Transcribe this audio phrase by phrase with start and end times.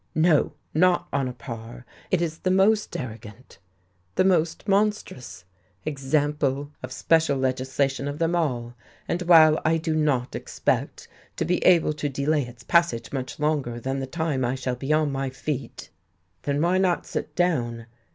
[0.15, 1.85] No, not on a par.
[2.09, 3.59] It is the most arrogant,
[4.15, 5.45] the most monstrous
[5.85, 8.73] example of special legislation of them all.
[9.07, 13.79] And while I do not expect to be able to delay its passage much longer
[13.79, 15.91] than the time I shall be on my feet"
[16.45, 17.85] "Then why not sit down?"